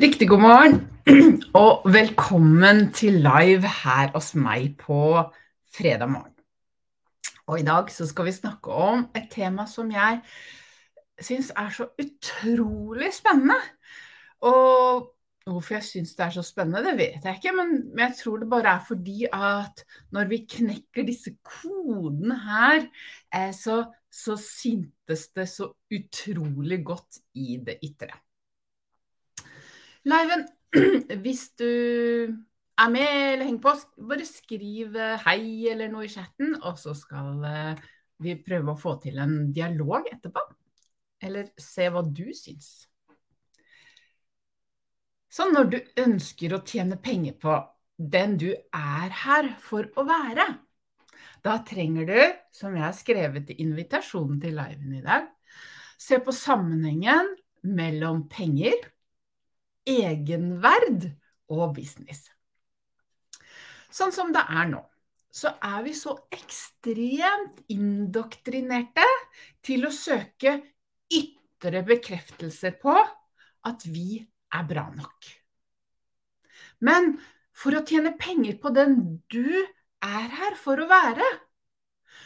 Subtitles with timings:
[0.00, 0.78] Riktig god morgen,
[1.64, 5.20] og velkommen til live her hos meg på
[5.68, 6.32] fredag morgen.
[7.44, 10.22] Og i dag så skal vi snakke om et tema som jeg
[11.20, 13.58] syns er så utrolig spennende.
[14.40, 15.12] Og
[15.44, 18.50] hvorfor jeg syns det er så spennende, det vet jeg ikke, men jeg tror det
[18.56, 22.88] bare er fordi at når vi knekker disse kodene her,
[23.28, 28.14] eh, så, så syntes det så utrolig godt i det ytre.
[30.08, 30.46] Liven,
[31.22, 31.68] hvis du
[32.78, 33.74] er med eller henger på,
[34.08, 37.82] bare skriv eh, hei eller noe i chatten, og så skal eh,
[38.22, 40.42] vi prøve å få til en dialog etterpå.
[41.22, 42.72] Eller se hva du syns.
[45.32, 47.54] Så når du ønsker å tjene penger på
[47.96, 50.48] den du er her for å være,
[51.42, 52.18] da trenger du,
[52.54, 55.30] som jeg har skrevet i invitasjonen til liven i dag,
[55.98, 57.30] se på sammenhengen
[57.62, 58.91] mellom penger
[59.88, 61.08] egenverd
[61.52, 62.26] og business.
[63.92, 64.80] Sånn som det er nå,
[65.32, 69.04] så er vi så ekstremt indoktrinerte
[69.64, 70.58] til å søke
[71.12, 72.94] ytre bekreftelser på
[73.68, 74.20] at vi
[74.52, 75.30] er bra nok.
[76.82, 77.14] Men
[77.56, 78.98] for å tjene penger på den
[79.32, 79.46] du
[80.02, 81.26] er her for å være,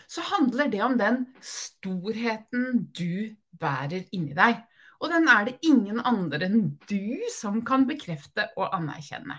[0.07, 4.63] så handler det om den storheten du bærer inni deg.
[5.01, 9.37] Og den er det ingen andre enn du som kan bekrefte og anerkjenne.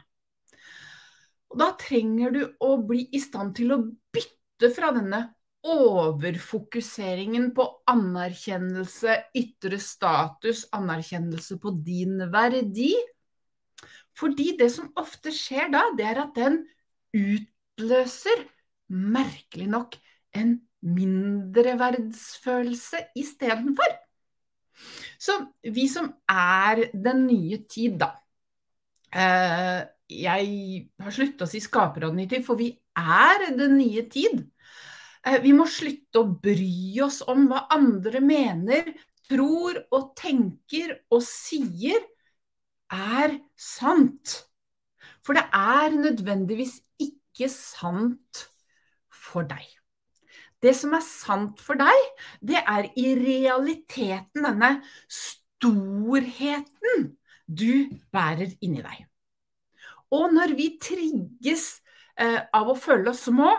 [1.47, 3.83] Og da trenger du å bli i stand til å
[4.13, 5.21] bytte fra denne
[5.67, 12.93] overfokuseringen på anerkjennelse, ytre status, anerkjennelse på din verdi.
[14.17, 16.55] Fordi det som ofte skjer da, det er at den
[17.15, 18.45] utløser,
[18.87, 19.97] merkelig nok,
[20.37, 24.06] en mindreverdsfølelse istedenfor.
[25.19, 28.11] Så vi som er den nye tid, da.
[29.11, 30.51] Eh, jeg
[31.03, 34.45] har slutta å si skaper av den nye tid, for vi er den nye tid.
[35.25, 38.93] Eh, vi må slutte å bry oss om hva andre mener,
[39.27, 42.05] tror og tenker og sier
[42.93, 44.37] er sant.
[45.25, 48.47] For det er nødvendigvis ikke sant
[49.11, 49.76] for deg.
[50.63, 52.07] Det som er sant for deg,
[52.41, 54.71] det er i realiteten denne
[55.05, 57.11] storheten
[57.45, 59.05] du bærer inni deg.
[60.17, 61.75] Og når vi trigges
[62.19, 63.51] eh, av å føle oss små,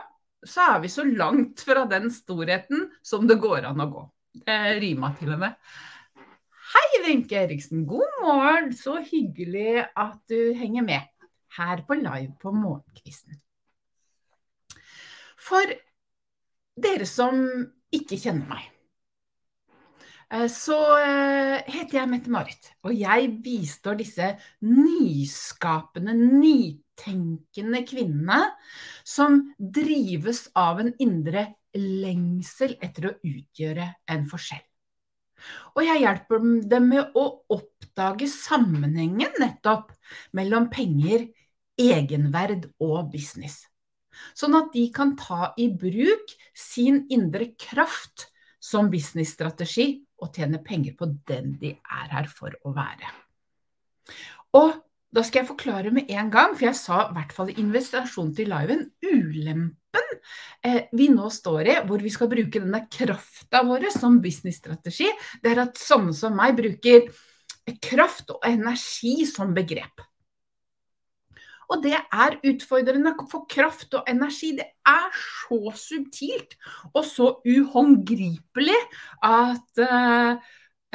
[0.45, 4.05] så er vi så langt fra den storheten som det går an å gå.
[4.47, 5.57] Det rima til og med.
[6.69, 7.87] Hei, Wenche Eriksen.
[7.89, 8.73] God morgen.
[8.77, 13.39] Så hyggelig at du henger med her på live på Morgenkvisten.
[15.49, 15.73] For
[16.83, 17.41] dere som
[17.95, 18.67] ikke kjenner meg.
[20.29, 24.35] Eh, så eh, heter jeg Mette-Marit, og jeg bistår disse
[24.67, 28.43] nyskapende, nytenkende kvinnene
[29.09, 31.47] som drives av en indre
[31.79, 34.65] lengsel etter å utgjøre en forskjell.
[35.79, 37.25] Og jeg hjelper dem med å
[37.55, 39.93] oppdage sammenhengen nettopp
[40.37, 41.29] mellom penger,
[41.79, 43.63] egenverd og business.
[44.39, 49.91] Sånn at de kan ta i bruk sin indre kraft som businessstrategi
[50.23, 53.11] og tjene penger på den de er her for å være.
[54.59, 54.75] Og
[55.15, 58.35] da skal jeg forklare med en gang, for jeg sa i hvert fall i invitasjon
[58.37, 60.11] til liven, ulempen
[60.67, 65.09] eh, vi nå står i, hvor vi skal bruke denne krafta vår som businessstrategi,
[65.45, 67.09] det er at sånne som meg bruker
[67.85, 70.05] kraft og energi som begrep.
[71.69, 76.57] Og det er utfordrende, for kraft og energi det er så subtilt
[76.95, 78.79] og så uhåndgripelig
[79.29, 80.39] at uh,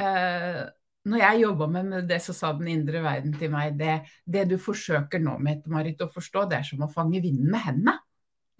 [0.02, 0.64] uh,
[1.04, 4.56] når jeg jobba med det, så sa den indre verden til meg det, det du
[4.60, 7.98] forsøker nå, Mette-Marit, å forstå, det er som å fange vinden med hendene.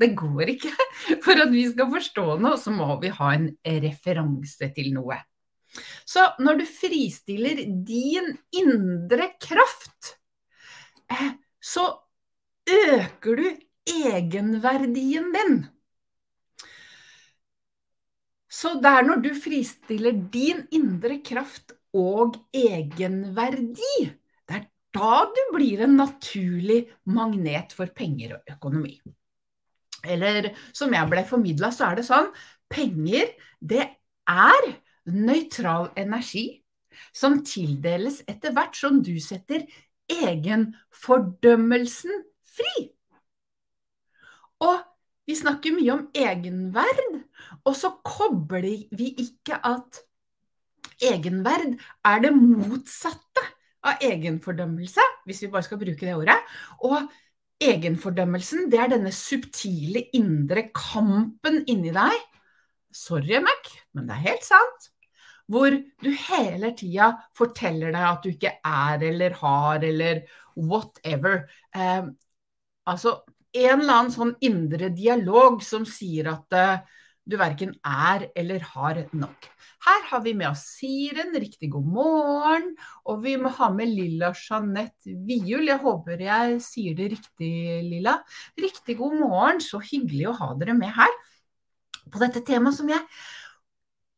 [0.00, 0.72] Det går ikke.
[1.24, 5.18] For at vi skal forstå noe, så må vi ha en referanse til noe.
[6.06, 10.14] Så når du fristiller din indre kraft,
[11.10, 11.32] eh,
[11.64, 11.88] så
[12.70, 13.46] øker du
[13.86, 15.56] egenverdien din.
[18.48, 23.96] Så det er når du fristiller din indre kraft og egenverdi,
[24.48, 24.64] det er
[24.94, 28.96] da du blir en naturlig magnet for penger og økonomi.
[30.04, 32.30] Eller som jeg ble formidla, så er det sånn
[32.70, 33.88] penger, det
[34.30, 34.70] er
[35.10, 36.64] nøytral energi
[37.14, 39.66] som tildeles etter hvert som du setter
[40.12, 42.88] egenfordømmelsen fri.
[44.64, 44.80] Og
[45.28, 47.18] vi snakker mye om egenverd,
[47.64, 50.02] og så kobler vi ikke at
[51.02, 53.44] egenverd er det motsatte
[53.84, 56.36] av egenfordømmelse, hvis vi bare skal bruke det ordet.
[56.84, 57.08] Og
[57.64, 62.16] egenfordømmelsen, det er denne subtile indre kampen inni deg.
[62.94, 64.90] Sorry, Mac, men det er helt sant.
[65.50, 70.22] Hvor du hele tida forteller deg at du ikke er eller har eller
[70.56, 71.44] whatever.
[72.90, 73.22] Altså
[73.54, 76.82] en eller annen sånn indre dialog som sier at uh,
[77.24, 79.46] du verken er eller har nok.
[79.84, 82.70] Her har vi med oss Siren, riktig god morgen.
[83.08, 85.68] Og vi må ha med Lilla Jeanette Viul.
[85.68, 87.52] Jeg håper jeg sier det riktig,
[87.84, 88.18] Lilla.
[88.60, 91.16] Riktig god morgen, så hyggelig å ha dere med her
[92.12, 93.00] på dette temaet som jeg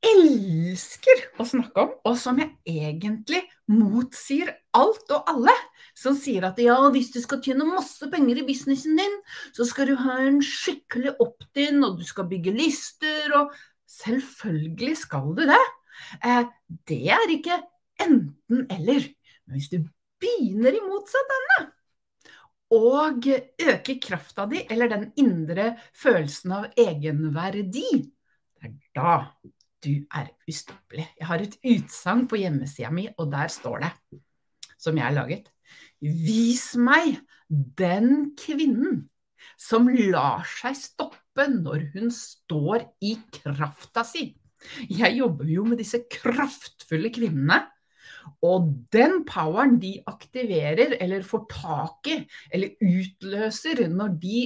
[0.06, 5.54] elsker å snakke om, og som jeg egentlig motsier alt og alle
[5.96, 9.14] som sier at ja, hvis du skal tjene masse penger i businessen din,
[9.56, 13.54] så skal du ha en skikkelig opt-in, og du skal bygge lister, og
[13.90, 15.62] selvfølgelig skal du det.
[16.20, 16.44] Eh,
[16.90, 17.62] det er ikke
[18.04, 19.08] enten-eller.
[19.46, 19.80] Men hvis du
[20.20, 21.58] begynner i motsatt ende,
[22.76, 27.90] og øker krafta di, eller den indre følelsen av egenverdi,
[28.56, 29.12] det er da
[29.84, 31.06] du er ustoppelig.
[31.18, 33.92] Jeg har et utsagn på hjemmesida mi, og der står det,
[34.78, 35.52] som jeg har laget
[36.00, 37.16] Vis meg
[37.48, 39.06] den kvinnen
[39.56, 44.28] som lar seg stoppe når hun står i krafta si.
[44.90, 47.62] Jeg jobber jo med disse kraftfulle kvinnene.
[48.42, 52.16] Og den poweren de aktiverer eller får tak i,
[52.50, 54.40] eller utløser når de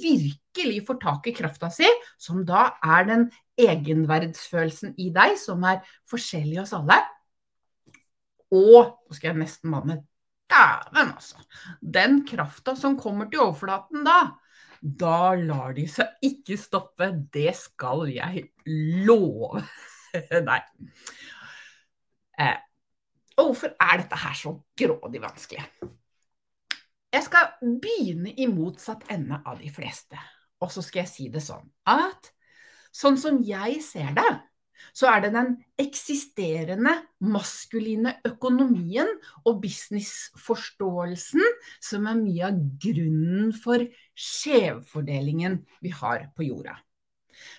[0.00, 3.26] virkelig får tak i krafta si, som da er den
[3.60, 6.98] egenverdsfølelsen i deg, som er forskjellig hos alle.
[8.54, 10.02] Og nå skal jeg nesten manne
[10.46, 11.40] Dæven, altså.
[11.82, 14.20] Den krafta som kommer til overflaten da,
[14.78, 17.08] da lar de seg ikke stoppe.
[17.34, 18.44] Det skal jeg
[19.08, 19.64] love.
[20.48, 20.60] Nei.
[22.38, 22.62] Eh,
[23.36, 25.66] og hvorfor er dette her så grådig vanskelig?
[27.12, 30.20] Jeg skal begynne i motsatt ende av de fleste.
[30.62, 32.30] Og så skal jeg si det sånn at
[32.96, 34.30] sånn som jeg ser det,
[34.96, 36.92] så er det den eksisterende
[37.24, 39.08] maskuline økonomien
[39.44, 41.44] og businessforståelsen
[41.84, 43.84] som er mye av grunnen for
[44.16, 46.76] skjevfordelingen vi har på jorda.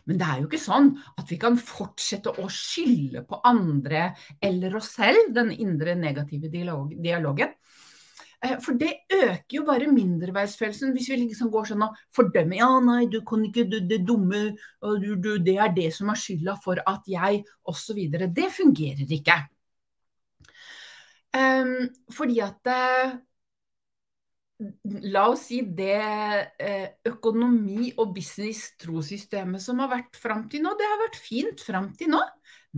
[0.09, 4.09] Men det er jo ikke sånn at vi kan fortsette å skylde på andre
[4.41, 7.53] eller oss selv, den indre negative dialogen.
[8.45, 12.59] Eh, for det øker jo bare mindreverdsfølelsen hvis vi liksom går sånn og fordømmer.
[12.59, 14.51] Ja, nei, du kan ikke, du, det dumme,
[15.01, 18.03] du, du, det er det som er skylda for at jeg, osv.
[18.13, 19.39] Det fungerer ikke.
[21.37, 23.17] Um, fordi at uh,
[25.05, 25.97] La oss si det
[26.63, 31.91] uh, økonomi- og business-trosystemet som har vært fram til nå, det har vært fint fram
[31.97, 32.23] til nå,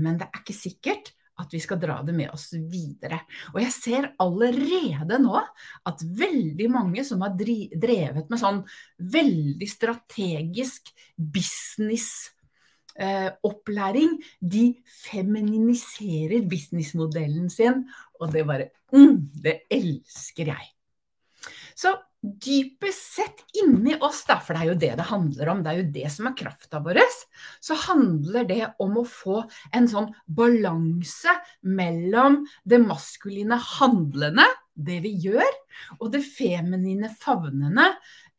[0.03, 3.19] men det er ikke sikkert at vi skal dra det med oss videre.
[3.53, 8.63] Og jeg ser allerede nå at veldig mange som har drevet med sånn
[8.99, 10.81] veldig strategisk
[11.15, 17.89] businessopplæring, eh, de feminiserer businessmodellen sin,
[18.19, 20.65] og det bare mm, Det elsker jeg.
[21.75, 25.71] Så dypest sett inni oss, da, for det er jo det det handler om, det
[25.71, 26.99] er jo det som er krafta vår,
[27.63, 29.41] så handler det om å få
[29.75, 35.59] en sånn balanse mellom det maskuline handlende, det vi gjør,
[35.99, 37.87] og det feminine favnende,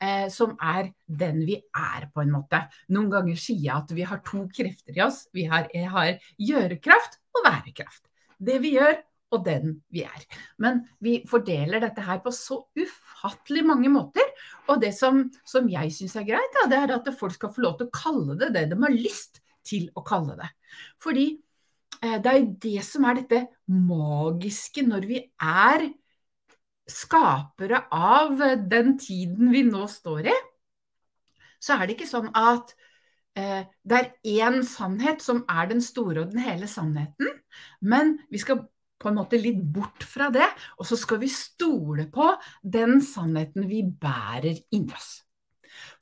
[0.01, 2.63] eh, som er den vi er, på en måte.
[2.93, 5.27] Noen ganger sier jeg at vi har to krefter i oss.
[5.37, 8.05] Vi har, har gjørekraft og værekraft.
[8.41, 8.97] Det vi gjør,
[9.31, 10.25] og den vi er.
[10.63, 14.27] Men vi fordeler dette her på så ufattelig mange måter.
[14.69, 17.65] Og det som, som jeg syns er greit, da, det er at folk skal få
[17.65, 20.51] lov til å kalle det det de har lyst til å kalle det.
[21.03, 21.29] Fordi
[22.03, 25.91] eh, det er det som er dette magiske når vi er
[26.91, 30.39] skapere av den tiden vi nå står i.
[31.61, 32.73] Så er det ikke sånn at
[33.39, 34.11] eh, det er
[34.49, 37.31] én sannhet som er den store og den hele sannheten.
[37.81, 38.65] Men vi skal
[39.01, 40.47] på en måte litt bort fra det,
[40.79, 42.29] og så skal vi stole på
[42.61, 45.21] den sannheten vi bærer inni oss.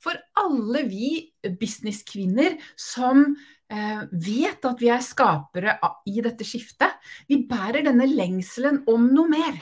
[0.03, 1.11] For alle vi
[1.59, 3.23] businesskvinner som
[3.71, 5.77] eh, vet at vi er skapere
[6.09, 6.97] i dette skiftet,
[7.29, 9.59] vi bærer denne lengselen om noe mer.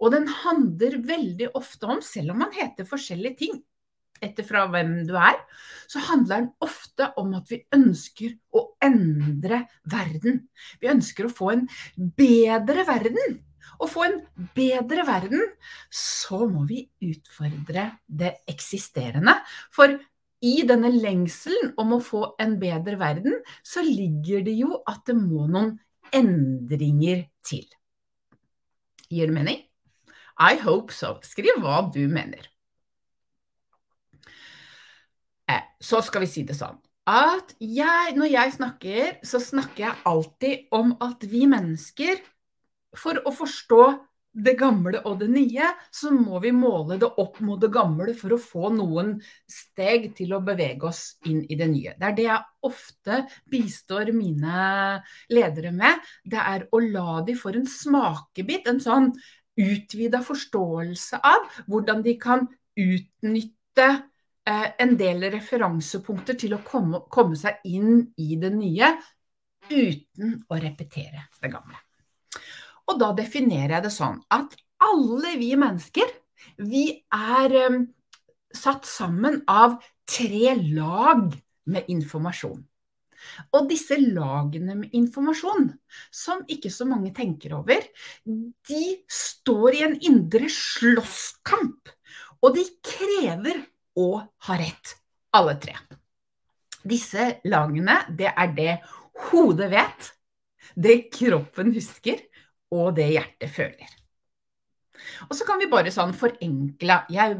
[0.00, 3.60] Og den handler veldig ofte om, selv om man heter forskjellige ting,
[4.24, 5.38] etter fra hvem du er,
[5.90, 10.46] så handler den ofte om at vi ønsker å endre verden.
[10.80, 11.66] Vi ønsker å få en
[12.18, 13.40] bedre verden.
[13.82, 14.20] Å få en
[14.56, 15.42] bedre verden,
[15.90, 19.34] så må vi utfordre det eksisterende.
[19.74, 19.98] For
[20.46, 25.16] i denne lengselen om å få en bedre verden, så ligger det jo at det
[25.18, 25.74] må noen
[26.14, 27.66] endringer til.
[29.10, 29.62] Gir det mening?
[30.36, 31.16] I hope so.
[31.24, 32.48] Skriv hva du mener.
[35.50, 40.00] Eh, så skal vi si det sånn at jeg, når jeg snakker, så snakker jeg
[40.10, 42.18] alltid om at vi mennesker,
[42.96, 43.82] for å forstå
[44.36, 48.34] det gamle og det nye, så må vi måle det opp mot det gamle for
[48.34, 49.14] å få noen
[49.48, 51.94] steg til å bevege oss inn i det nye.
[51.96, 53.22] Det er det jeg ofte
[53.52, 54.98] bistår mine
[55.32, 56.02] ledere med.
[56.24, 59.12] Det er å la de få en smakebit, en sånn
[59.56, 62.44] utvida forståelse av hvordan de kan
[62.76, 63.88] utnytte
[64.46, 68.92] en del referansepunkter til å komme, komme seg inn i det nye
[69.70, 71.80] uten å repetere det gamle.
[72.86, 74.54] Og da definerer jeg det sånn at
[74.86, 76.06] alle vi mennesker,
[76.62, 77.82] vi er um,
[78.54, 81.32] satt sammen av tre lag
[81.66, 82.62] med informasjon.
[83.56, 85.70] Og disse lagene med informasjon,
[86.14, 87.82] som ikke så mange tenker over,
[88.22, 91.90] de står i en indre slåsskamp.
[92.44, 93.64] Og de krever
[93.96, 94.10] å
[94.48, 94.96] ha rett,
[95.36, 95.76] alle tre.
[96.86, 98.74] Disse lagene, det er det
[99.30, 100.10] hodet vet,
[100.76, 102.20] det kroppen husker,
[102.74, 103.96] og det hjertet føler.
[105.28, 107.36] Og så kan vi bare sånn forenkle jeg,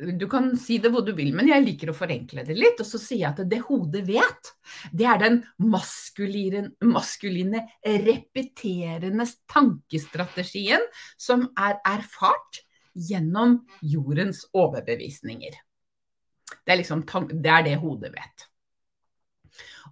[0.00, 2.78] Du kan si det hvor du vil, men jeg liker å forenkle det litt.
[2.80, 4.52] Og så sier jeg at det hodet vet,
[4.96, 10.86] det er den maskuline, maskuline repeterende tankestrategien
[11.20, 12.62] som er erfart
[13.08, 15.58] gjennom jordens overbevisninger.
[16.60, 18.46] Det er, liksom, det, er det hodet vet.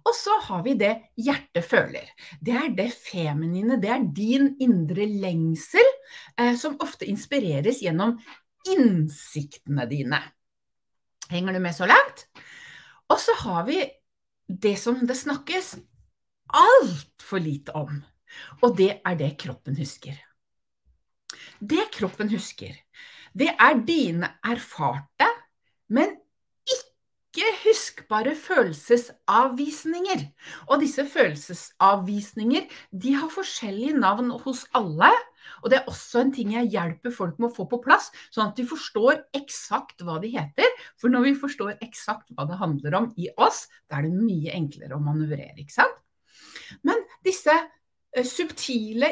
[0.07, 2.11] Og så har vi det hjertet føler.
[2.39, 5.89] Det er det feminine, det er din indre lengsel,
[6.39, 8.17] eh, som ofte inspireres gjennom
[8.69, 10.21] innsiktene dine.
[11.29, 12.25] Henger du med så langt?
[13.09, 13.83] Og så har vi
[14.47, 15.75] det som det snakkes
[16.49, 17.99] altfor lite om,
[18.65, 20.17] og det er det kroppen husker.
[21.59, 22.73] Det kroppen husker,
[23.35, 25.27] det er dine erfarte,
[25.91, 26.15] men
[27.29, 30.23] ikke huskbare følelsesavvisninger.
[30.71, 32.69] Og disse følelsesavvisninger
[33.03, 35.11] de har forskjellige navn hos alle.
[35.63, 38.49] Og det er også en ting jeg hjelper folk med å få på plass, sånn
[38.49, 40.75] at de forstår eksakt hva de heter.
[40.99, 44.55] For når vi forstår eksakt hva det handler om i oss, da er det mye
[44.55, 45.97] enklere å manøvrere, ikke sant?
[46.85, 49.11] Men disse uh, subtile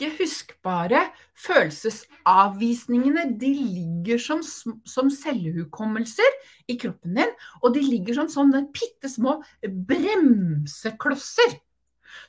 [0.00, 1.00] ikke huskbare
[1.36, 4.40] følelsesavvisningene de ligger som,
[4.88, 6.38] som cellehukommelser
[6.72, 11.60] i kroppen din, og de ligger som sånne bitte små bremseklosser.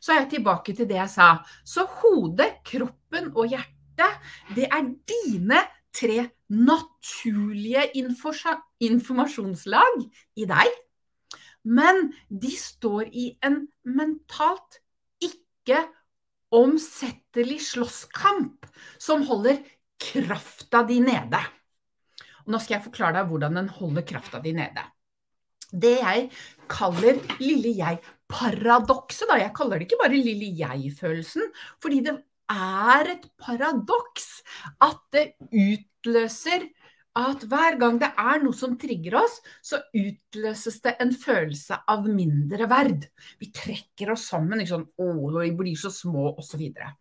[0.01, 1.37] Så er jeg tilbake til det jeg sa.
[1.63, 4.11] Så hodet, kroppen og hjertet,
[4.55, 5.59] det er dine
[5.95, 9.93] tre naturlige informasjonslag
[10.35, 10.67] i deg.
[11.63, 14.81] Men de står i en mentalt
[15.21, 15.87] ikke
[16.51, 18.67] omsettelig slåsskamp
[19.01, 19.61] som holder
[20.01, 21.41] krafta di nede.
[22.45, 24.83] Og nå skal jeg forklare deg hvordan den holder krafta di nede.
[25.71, 26.25] Det jeg
[26.71, 29.39] kaller lille jeg-paradokset, da.
[29.39, 31.47] Jeg kaller det ikke bare lille jeg-følelsen,
[31.79, 32.17] fordi det
[32.51, 34.41] er et paradoks
[34.83, 36.67] at det utløser
[37.19, 42.07] at hver gang det er noe som trigger oss, så utløses det en følelse av
[42.07, 43.07] mindre verd.
[43.41, 44.61] Vi trekker oss sammen.
[44.63, 45.07] Ikke sånn, å,
[45.41, 46.63] vi blir så små, osv.
[46.71, 46.93] Og,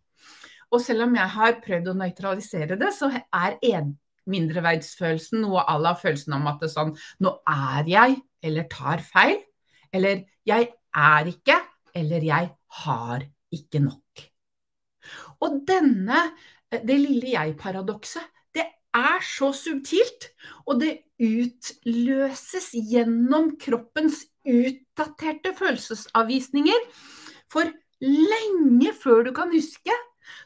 [0.75, 3.93] og selv om jeg har prøvd å nøytralisere det, så er en
[4.31, 6.91] mindreverdsfølelsen noe à la følelsen om at det er sånn
[7.23, 9.39] Nå er jeg, eller tar feil.
[9.95, 11.57] Eller jeg er ikke,
[11.95, 12.51] eller jeg
[12.83, 14.27] har ikke nok.
[15.41, 16.27] Og denne,
[16.71, 18.27] det lille jeg-paradokset,
[18.95, 20.31] er så subtilt,
[20.67, 26.87] og det utløses gjennom kroppens utdaterte følelsesavvisninger.
[27.51, 27.69] For
[28.01, 29.95] lenge før du kan huske,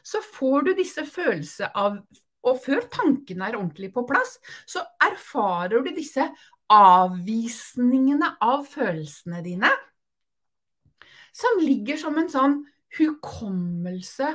[0.04, 2.00] så får du disse følelsene av
[2.46, 4.36] Og før tankene er ordentlig på plass,
[4.70, 6.22] så erfarer du disse
[6.70, 9.70] avvisningene av følelsene dine,
[11.34, 12.54] som ligger som en sånn
[13.00, 14.30] hukommelse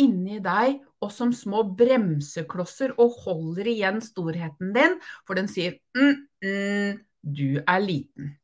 [0.00, 6.26] inni deg og som små bremseklosser og holder igjen storheten din, for den sier mm,
[6.44, 8.34] mm, du er liten.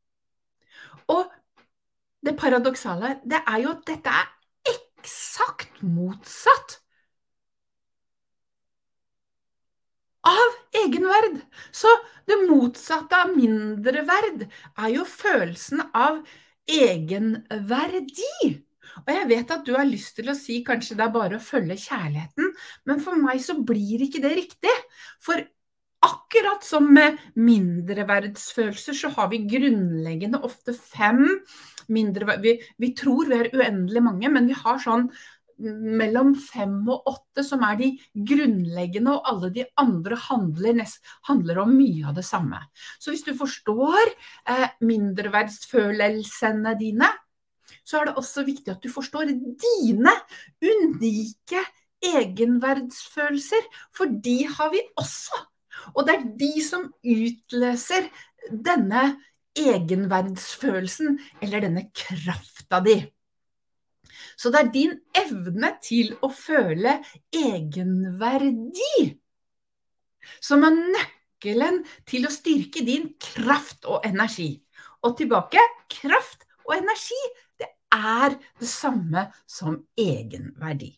[1.12, 1.28] Og
[2.26, 4.32] det paradoksale, det er jo at dette er
[4.72, 6.80] eksakt motsatt
[10.26, 11.38] av egenverd.
[11.70, 11.92] Så
[12.26, 16.24] det motsatte av mindreverd er jo følelsen av
[16.66, 18.65] egenverdi.
[19.04, 21.42] Og jeg vet at du har lyst til å si kanskje det er bare å
[21.42, 22.54] følge kjærligheten,
[22.88, 24.74] men for meg så blir ikke det riktig.
[25.22, 25.42] For
[26.06, 31.24] akkurat som med mindreverdsfølelser, så har vi grunnleggende ofte fem
[31.92, 32.42] mindreverd...
[32.44, 35.08] Vi, vi tror vi er uendelig mange, men vi har sånn
[35.56, 37.90] mellom fem og åtte som er de
[38.28, 42.60] grunnleggende, og alle de andre handler, nest, handler om mye av det samme.
[43.00, 47.08] Så hvis du forstår eh, mindreverdsfølelsene dine,
[47.86, 50.14] så er det også viktig at du forstår dine
[50.60, 51.62] unike
[52.04, 55.38] egenverdsfølelser, for de har vi også.
[55.94, 58.08] Og det er de som utløser
[58.50, 59.04] denne
[59.56, 62.98] egenverdsfølelsen, eller denne krafta di.
[64.36, 66.98] Så det er din evne til å føle
[67.32, 69.16] egenverdi
[70.42, 74.56] som er nøkkelen til å styrke din kraft og energi.
[75.06, 75.62] Og tilbake
[75.92, 77.20] kraft og energi,
[77.96, 80.92] er det samme som egenverdi.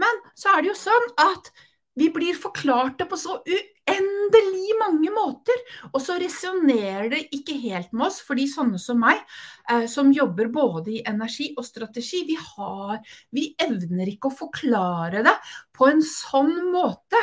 [0.00, 1.52] Men så er det jo sånn at
[1.98, 5.58] vi blir forklart det på så uendelig mange måter,
[5.90, 9.20] og så resonnerer det ikke helt med oss, fordi sånne som meg,
[9.68, 13.02] eh, som jobber både i energi og strategi, vi, har,
[13.34, 15.34] vi evner ikke å forklare det
[15.76, 17.20] på en sånn måte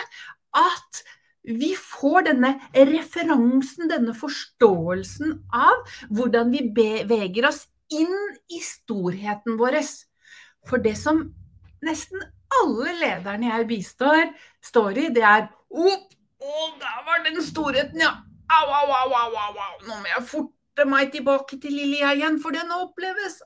[0.60, 1.02] at
[1.50, 8.16] vi får denne referansen, denne forståelsen av hvordan vi beveger oss inn
[8.52, 9.80] i storheten vår.
[10.68, 11.24] For det som
[11.86, 12.22] nesten
[12.60, 14.32] alle lederne jeg bistår,
[14.66, 15.90] står i, det er Å,
[16.82, 18.16] der var den storheten, ja!
[18.50, 19.74] Au, au, au, au, au, au.
[19.86, 23.38] Nå må jeg forte meg tilbake til lille jeg igjen, for den oppleves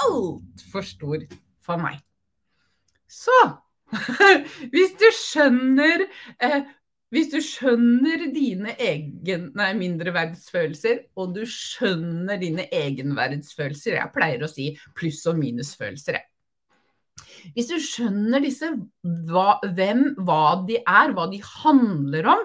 [0.00, 1.24] altfor stor
[1.64, 1.98] for meg.
[3.08, 3.36] Så
[4.72, 6.06] hvis du skjønner
[6.44, 6.64] eh,
[7.14, 14.50] hvis du skjønner dine egen, nei, mindreverdsfølelser, og du skjønner dine egenverdsfølelser Jeg pleier å
[14.50, 16.26] si pluss- og minusfølelser, jeg.
[17.54, 18.68] Hvis du skjønner disse,
[19.30, 22.44] hva, hvem, hva de er, hva de handler om,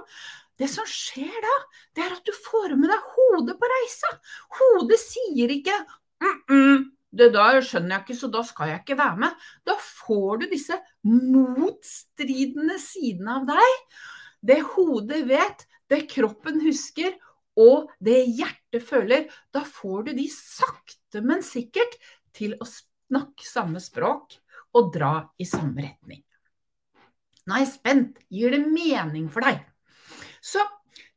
[0.61, 1.53] det som skjer da,
[1.97, 4.11] det er at du får med deg hodet på reisa.
[4.59, 5.75] Hodet sier ikke
[6.23, 9.31] mm -mm, det da skjønner jeg ikke, så da skal jeg ikke være med.
[9.65, 13.73] Da får du disse motstridende sidene av deg.
[14.43, 17.15] Det hodet vet, det kroppen husker,
[17.59, 19.27] og det hjertet føler.
[19.53, 21.95] Da får du de sakte, men sikkert
[22.35, 24.39] til å snakke samme språk
[24.73, 26.23] og dra i samme retning.
[27.43, 28.23] Nå er jeg spent.
[28.31, 29.61] Gir det mening for deg?
[30.43, 30.63] Så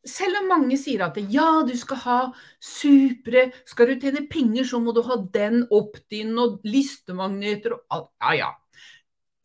[0.06, 2.18] selv om mange sier at ja, du skal ha
[2.62, 7.82] supre, skal du tjene penger, så må du ha den opp din, og listemagneter og
[7.90, 8.12] alt.
[8.22, 8.52] Ja, ja.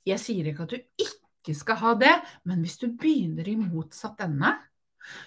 [0.08, 1.20] Jeg sier ikke at du ikke
[1.58, 2.13] skal ha det,
[2.45, 4.54] men hvis du begynner i motsatt ende,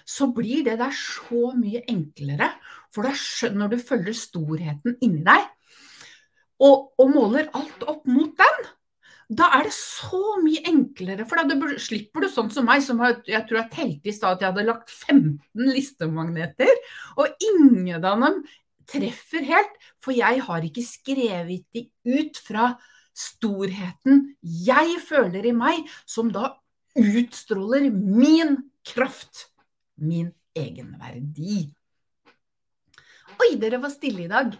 [0.07, 2.53] så blir det der så mye enklere.
[2.95, 3.07] For
[3.55, 5.51] når du følger storheten inni deg,
[6.63, 8.67] og, og måler alt opp mot den,
[9.35, 11.25] da er det så mye enklere.
[11.27, 14.45] For da slipper du sånn som meg, som jeg tror jeg telte i stad at
[14.45, 16.71] jeg hadde lagt 15 listemagneter,
[17.17, 18.43] og ingen av dem
[18.89, 22.75] treffer helt, for jeg har ikke skrevet de ut fra
[23.15, 26.51] storheten jeg føler i meg, som da
[26.95, 29.49] utstråler min kraft,
[29.95, 31.65] min egenverdi.
[33.35, 34.53] Oi, dere var stille i dag.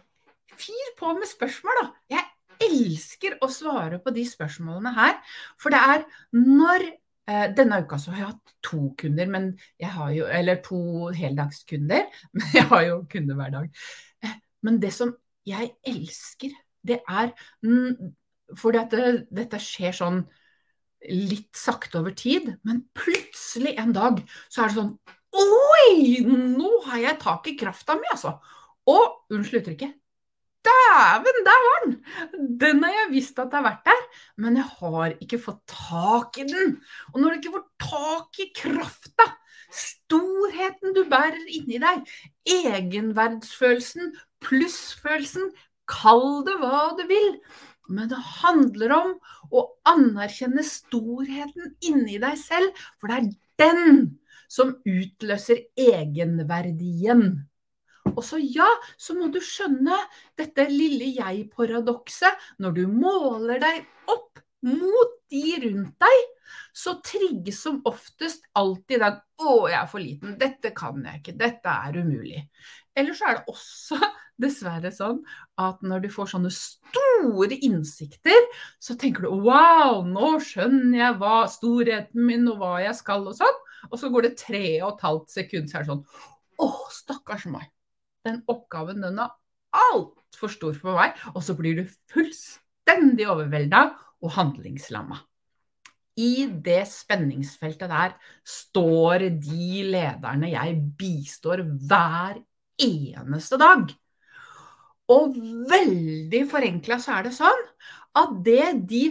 [0.56, 1.88] Fyr på med spørsmål, da.
[2.16, 2.26] Jeg
[2.66, 5.18] elsker å svare på de spørsmålene her.
[5.62, 9.50] For det er når eh, Denne uka så har jeg hatt to kunder, men
[9.82, 10.82] jeg har jo, eller to
[11.16, 12.08] heldagskunder.
[12.36, 13.82] Men jeg har jo kunder hver dag.
[14.24, 15.16] Eh, men det som
[15.46, 16.54] jeg elsker,
[16.86, 17.34] det er
[18.54, 20.24] For dette, dette skjer sånn
[21.06, 24.96] litt sakte over tid, men plutselig en dag så er det sånn
[25.36, 26.22] Oi!
[26.24, 28.38] Nå har jeg tak i krafta mi, altså.
[28.88, 29.98] Og unnskyld uttrykket,
[30.66, 31.98] Dæven, der var den!
[32.60, 34.06] Den har jeg visst at det har vært der,
[34.42, 36.78] men jeg har ikke fått tak i den.
[37.14, 39.28] Og når du ikke får tak i krafta,
[39.76, 42.10] storheten du bærer inni deg,
[42.56, 45.52] egenverdsfølelsen, plussfølelsen,
[45.90, 47.30] kall det hva du vil,
[47.88, 49.16] men det handler om
[49.54, 54.00] å anerkjenne storheten inni deg selv, for det er den
[54.52, 57.26] som utløser egenverdien.
[58.14, 58.68] Og så ja,
[59.02, 59.98] så må du skjønne
[60.40, 62.46] dette lille jeg-paradokset.
[62.62, 66.24] Når du måler deg opp mot de rundt deg,
[66.76, 70.38] så trigges som oftest alltid den 'Å, jeg er for liten.
[70.40, 71.38] Dette kan jeg ikke.
[71.40, 72.46] Dette er umulig'.
[72.96, 74.00] Eller så er det også
[74.42, 75.22] dessverre sånn
[75.62, 81.38] at når du får sånne store innsikter, så tenker du 'wow, nå skjønner jeg hva
[81.48, 83.62] storheten min og hva jeg skal' og sånn.
[83.92, 86.06] Og så går det tre og et halvt sekund, så er det sånn
[86.60, 87.72] 'Å, stakkars meg'
[88.26, 89.34] den oppgaven den er
[89.76, 91.16] altfor stor for meg.
[91.36, 93.86] Og så blir du fullstendig overvelda
[94.24, 95.20] og handlingslamma.
[96.16, 98.16] I det spenningsfeltet der
[98.48, 102.40] står de lederne jeg bistår hver
[102.82, 103.92] eneste dag.
[105.14, 105.36] Og
[105.70, 107.66] veldig forenkla så er det sånn
[108.18, 109.04] at det de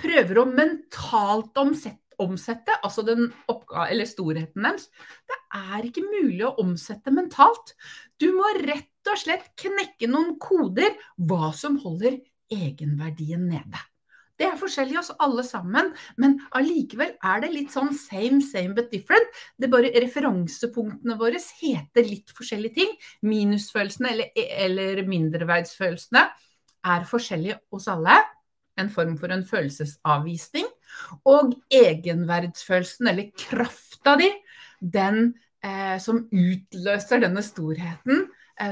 [0.00, 4.88] prøver å mentalt omsette, omsette altså den eller storheten deres.
[5.28, 7.74] Det er ikke mulig å omsette mentalt.
[8.20, 12.20] Du må rett og slett knekke noen koder hva som holder
[12.52, 13.80] egenverdien nede.
[14.40, 18.88] Det er forskjellig oss alle sammen, men allikevel er det litt sånn same, same but
[18.92, 19.26] different.
[19.60, 22.94] Det er bare Referansepunktene våre heter litt forskjellige ting.
[23.28, 24.30] Minusfølelsene eller,
[24.64, 26.24] eller mindreverdsfølelsene
[26.88, 28.16] er forskjellige hos alle.
[28.80, 30.64] En form for en følelsesavvisning.
[31.28, 34.30] Og egenverdsfølelsen, eller krafta di,
[34.80, 38.24] den eh, som utløser denne storheten,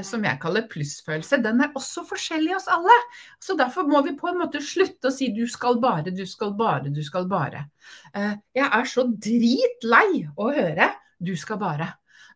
[0.05, 2.95] som jeg kaller plussfølelse, den er også forskjellig hos alle.
[3.41, 6.53] Så derfor må vi på en måte slutte å si du skal bare, du skal
[6.59, 7.65] bare, du skal bare.
[8.13, 11.89] Eh, jeg er så dritlei å høre du skal bare.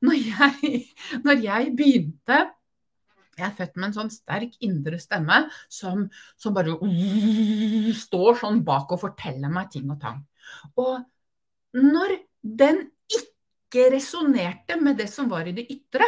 [0.04, 0.84] Når jeg,
[1.26, 2.44] når jeg begynte
[3.34, 5.40] jeg er født med en sånn sterk indre stemme
[5.72, 6.06] som,
[6.38, 6.76] som bare
[8.04, 10.20] står sånn bak og forteller meg ting og tang.
[10.78, 11.02] Og
[11.74, 16.06] når den ikke resonnerte med det som var i det ytre,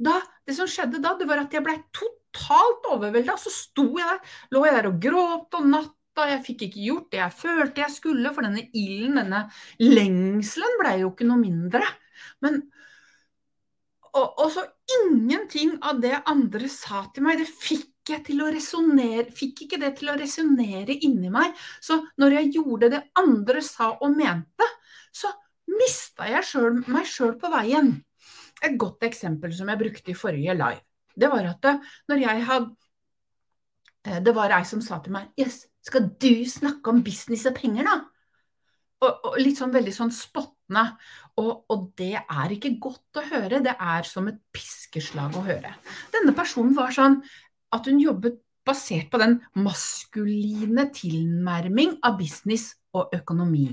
[0.00, 3.36] da, det som skjedde da, det var at jeg ble totalt overvelda.
[3.40, 5.96] Så sto jeg der, lå jeg der og gråt om natta.
[6.30, 9.44] Jeg fikk ikke gjort det jeg følte jeg skulle, for denne ilden, denne
[9.80, 11.86] lengselen, ble jo ikke noe mindre.
[12.44, 12.62] Men
[14.10, 18.48] og, og, så ingenting av det andre sa til meg, det fikk jeg til å
[18.50, 21.54] resonnere Fikk ikke det til å resonnere inni meg.
[21.78, 24.66] Så når jeg gjorde det andre sa og mente,
[25.14, 25.30] så
[25.70, 27.94] mista jeg selv, meg sjøl på veien.
[28.66, 30.84] Et godt eksempel som jeg brukte i forrige live,
[31.20, 31.74] det var at det,
[32.08, 32.70] når jeg hadde
[34.06, 37.56] eh, Det var ei som sa til meg Yes, skal du snakke om business og
[37.56, 37.96] penger, da?
[39.00, 40.84] Og, og litt sånn veldig sånn spottende.
[41.40, 43.62] Og, og, det er ikke godt å høre.
[43.64, 45.72] Det er som et piskeslag å høre.
[46.12, 47.16] Denne personen var sånn
[47.72, 53.70] at hun jobbet basert på den maskuline tilnærming av business og økonomi.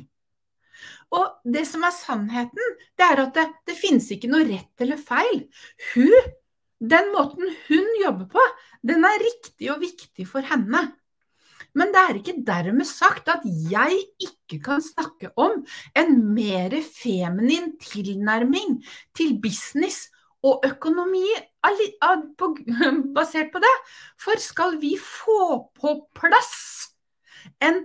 [1.15, 4.99] Og det som er sannheten, det er at det, det finnes ikke noe rett eller
[4.99, 5.45] feil.
[5.93, 6.31] Hun,
[6.83, 8.47] den måten hun jobber på,
[8.85, 10.89] den er riktig og viktig for henne.
[11.77, 15.61] Men det er ikke dermed sagt at jeg ikke kan snakke om
[15.97, 18.79] en mer feminin tilnærming
[19.17, 20.07] til business
[20.45, 21.25] og økonomi
[23.17, 23.75] basert på det.
[24.19, 26.93] For skal vi få på plass
[27.63, 27.83] en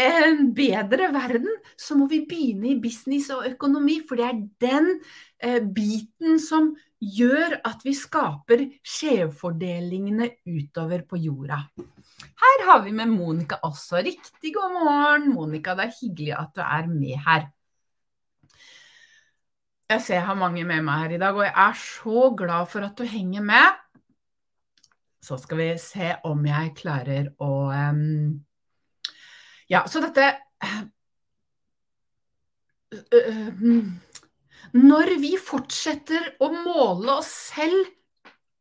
[0.00, 4.00] en bedre verden, så må vi begynne i business og økonomi.
[4.08, 4.88] For det er den
[5.42, 11.58] eh, biten som gjør at vi skaper skjevfordelingene utover på jorda.
[12.42, 14.02] Her har vi med Monica også.
[14.06, 15.74] Riktig god morgen, Monica.
[15.74, 17.50] Det er hyggelig at du er med her.
[19.92, 22.68] Jeg ser jeg har mange med meg her i dag, og jeg er så glad
[22.72, 23.82] for at du henger med.
[25.22, 28.40] Så skal vi se om jeg klarer å um,
[29.70, 30.28] ja, så dette
[30.62, 30.80] eh,
[33.18, 33.50] eh,
[34.78, 37.90] Når vi fortsetter å måle oss selv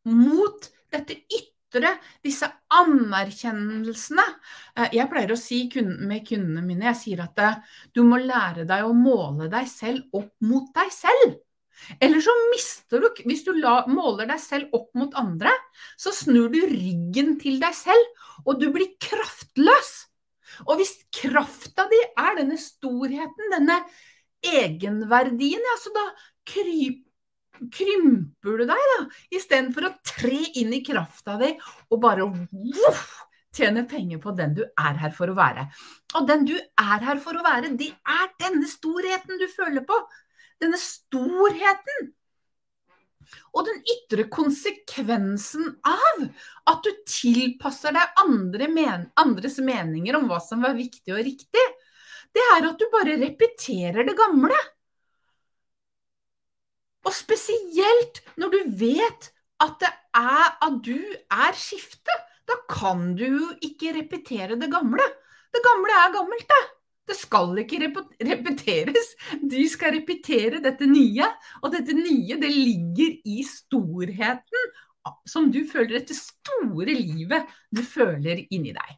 [0.09, 7.23] mot dette ytre, disse anerkjennelsene eh, Jeg pleier å si med kundene mine jeg sier
[7.25, 7.45] at
[7.95, 11.39] du må lære deg å måle deg selv opp mot deg selv.
[11.99, 15.53] Eller så mister du Hvis du la, måler deg selv opp mot andre,
[15.97, 19.91] så snur du ryggen til deg selv, og du blir kraftløs.
[20.67, 23.79] Og hvis krafta di er denne storheten, denne
[24.41, 26.09] egenverdien, ja, så da
[26.47, 27.07] kryper
[27.69, 29.01] krymper du deg, da.
[29.37, 31.51] Istedenfor å tre inn i krafta di
[31.91, 33.03] og bare voff,
[33.53, 35.67] tjene penger på den du er her for å være.
[36.17, 39.97] Og den du er her for å være, det er denne storheten du føler på.
[40.61, 42.11] Denne storheten
[43.51, 46.23] og den ytre konsekvensen av
[46.71, 51.65] at du tilpasser deg andre men andres meninger om hva som var viktig og riktig,
[52.31, 54.57] det er at du bare repeterer det gamle.
[57.05, 60.97] Og spesielt når du vet at, det er, at du
[61.31, 62.27] er skiftet.
[62.49, 65.05] Da kan du jo ikke repetere det gamle.
[65.51, 66.63] Det gamle er gammelt, det.
[67.07, 67.81] Det skal ikke
[68.21, 69.11] repeteres.
[69.41, 71.27] Du skal repetere dette nye.
[71.61, 74.71] Og dette nye, det ligger i storheten
[75.25, 78.97] som du føler, dette store livet du føler inni deg.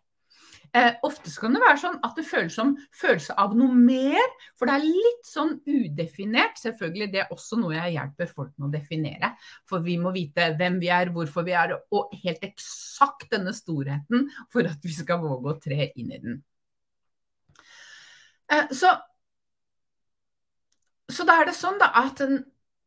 [0.74, 4.66] Eh, ofte kan det være sånn at det føles som følelse av noe mer, for
[4.66, 6.58] det er litt sånn udefinert.
[6.58, 9.34] Selvfølgelig, det er også noe jeg hjelper folk med å definere.
[9.70, 14.26] For vi må vite hvem vi er, hvorfor vi er, og helt eksakt denne storheten
[14.54, 16.42] for at vi skal våge å tre inn i den.
[18.52, 18.92] Eh, så,
[21.12, 22.22] så da er det sånn da, at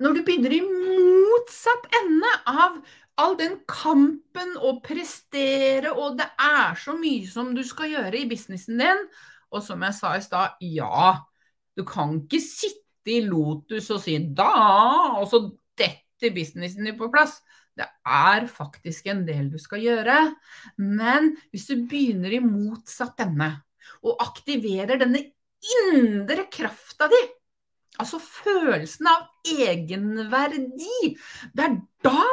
[0.02, 2.80] når du begynner i motsatt ende av
[3.16, 8.28] all den kampen å prestere, og det er så mye som du skal gjøre i
[8.28, 9.06] businessen din.
[9.54, 11.12] Og som jeg sa i stad, ja,
[11.78, 14.50] du kan ikke sitte i Lotus og si da,
[15.20, 15.42] og så
[15.78, 17.38] detter businessen din på plass.
[17.76, 20.18] Det er faktisk en del du skal gjøre.
[20.80, 23.52] Men hvis du begynner i motsatt ende,
[24.02, 25.22] og aktiverer denne
[25.62, 27.22] indre krafta di,
[28.00, 31.14] altså følelsen av egenverdi,
[31.56, 32.26] det er da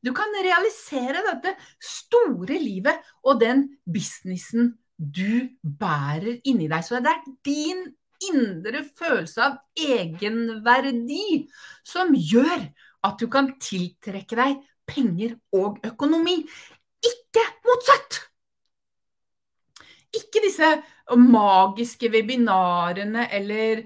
[0.00, 6.84] du kan realisere dette store livet og den businessen du bærer inni deg.
[6.84, 7.84] Så det er din
[8.30, 11.44] indre følelse av egenverdi
[11.86, 12.66] som gjør
[13.08, 16.40] at du kan tiltrekke deg penger og økonomi.
[17.00, 18.29] Ikke motsatt!
[20.14, 20.68] Ikke disse
[21.16, 23.82] magiske webinarene eller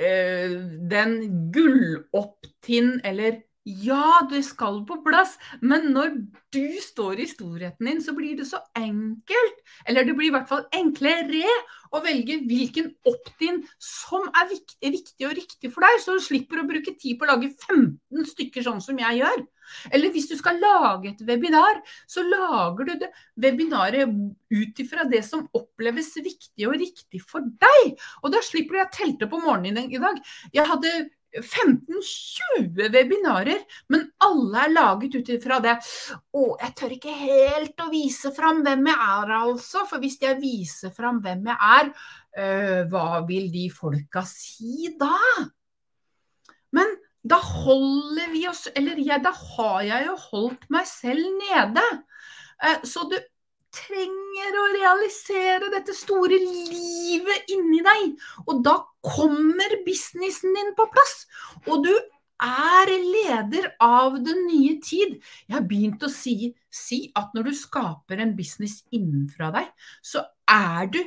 [0.00, 0.54] øh,
[0.90, 1.14] den
[1.52, 6.18] gullopptinn eller ja, det skal på plass, men når
[6.52, 10.50] du står i storheten din, så blir det så enkelt, eller det blir i hvert
[10.50, 11.48] fall enklere,
[11.94, 16.60] å velge hvilken opt-in som er viktig, viktig, og riktig for deg, så du slipper
[16.60, 19.44] å bruke tid på å lage 15 stykker sånn som jeg gjør.
[19.94, 24.10] Eller hvis du skal lage et webinar, så lager du det webinaret
[24.52, 27.94] ut ifra det som oppleves viktig og riktig for deg.
[28.22, 30.18] Og da slipper du Jeg telte på morgenen i dag.
[30.52, 30.90] Jeg hadde
[31.40, 35.74] 15-20 webinarer, men alle er laget ut ifra det.
[36.34, 39.84] Å, jeg tør ikke helt å vise fram hvem jeg er, altså.
[39.90, 41.90] For hvis jeg viser fram hvem jeg er,
[42.38, 45.16] øh, hva vil de folka si da?
[46.74, 51.84] Men da holder vi oss Eller ja, da har jeg jo holdt meg selv nede.
[52.62, 53.16] Eh, så du
[53.74, 58.12] trenger å realisere dette store livet inni deg.
[58.46, 61.24] Og da kommer businessen din på plass.
[61.68, 61.92] Og du
[62.44, 65.18] er leder av den nye tid.
[65.48, 69.70] Jeg har begynt å si, si at når du skaper en business innenfra deg,
[70.02, 71.02] så er du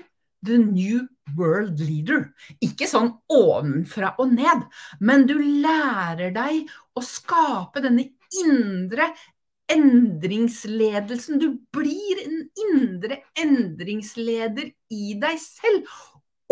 [0.45, 2.31] the new world leader.
[2.63, 4.67] Ikke sånn ovenfra og ned,
[4.99, 8.09] men du lærer deg å skape denne
[8.43, 9.11] indre
[9.71, 11.39] endringsledelsen.
[11.41, 15.87] Du blir en indre endringsleder i deg selv.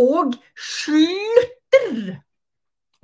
[0.02, 2.18] Og slutter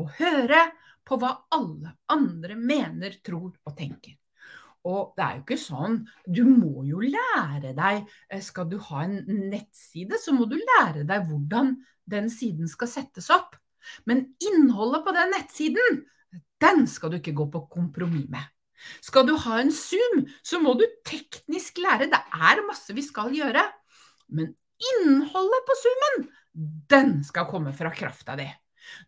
[0.01, 0.65] å høre
[1.07, 4.17] på hva alle andre mener, tror og tenker.
[4.87, 5.97] Og det er jo ikke sånn.
[6.25, 9.19] Du må jo lære deg eh, Skal du ha en
[9.51, 11.75] nettside, så må du lære deg hvordan
[12.09, 13.53] den siden skal settes opp.
[14.09, 16.01] Men innholdet på den nettsiden,
[16.61, 18.49] den skal du ikke gå på kompromiss med.
[19.03, 22.09] Skal du ha en Zoom, så må du teknisk lære.
[22.11, 23.63] Det er masse vi skal gjøre.
[24.31, 24.53] Men
[24.91, 26.27] innholdet på Zoomen,
[26.91, 28.47] den skal komme fra krafta di.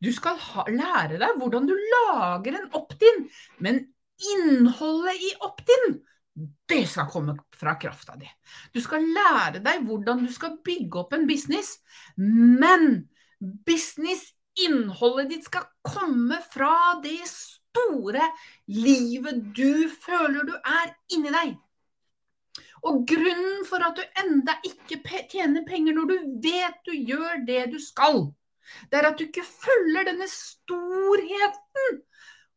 [0.04, 3.26] Du skal ha, lære deg hvordan du lager en opt-in,
[3.64, 3.82] men
[4.34, 5.98] innholdet i opt-in,
[6.70, 8.30] det skal komme fra krafta di.
[8.74, 11.76] Du skal lære deg hvordan du skal bygge opp en business,
[12.18, 13.04] men
[13.68, 17.62] business-innholdet ditt skal komme fra det store
[18.68, 21.56] livet du føler du er inni deg.
[22.84, 25.00] Og grunnen for at du enda ikke
[25.32, 28.28] tjener penger når du vet du gjør det du skal,
[28.92, 32.02] det er at du ikke følger denne storheten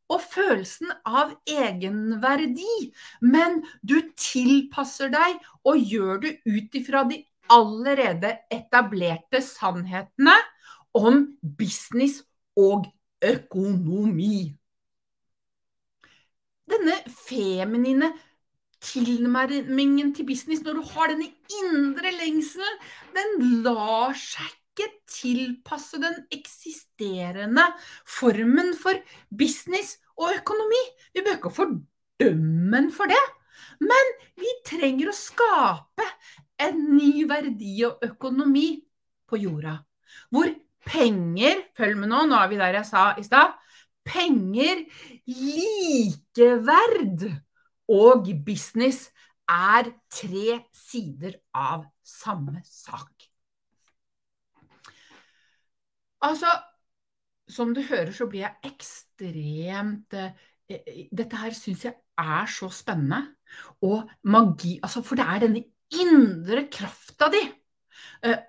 [0.07, 2.92] og følelsen av egenverdi,
[3.26, 10.35] men du tilpasser deg og gjør det ut ifra de allerede etablerte sannhetene
[10.94, 11.24] om
[11.59, 12.22] business
[12.59, 12.87] og
[13.22, 14.55] økonomi
[16.70, 18.12] denne feminine
[18.87, 21.31] tilnærmingen til business, når du har denne
[21.62, 22.79] indre lengselen,
[23.16, 27.64] den lar seg ikke tilpasse den eksisterende
[28.05, 28.98] formen for
[29.33, 30.83] business og økonomi.
[31.14, 33.22] Vi bør ikke fordømme den for det,
[33.81, 36.07] men vi trenger å skape
[36.61, 38.68] en ny verdi og økonomi
[39.29, 39.79] på jorda.
[40.33, 40.52] Hvor
[40.87, 43.57] penger Følg med nå, nå er vi der jeg sa i stad
[44.06, 44.84] penger,
[45.30, 47.26] likeverd
[47.92, 49.10] og business
[49.50, 53.28] er tre sider av samme sak.
[56.26, 56.50] Altså,
[57.48, 60.32] som du hører, så blir jeg ekstremt eh,
[60.72, 63.20] eh, Dette her syns jeg er så spennende.
[63.86, 65.62] Og magi Altså, for det er denne
[65.94, 67.44] indre krafta di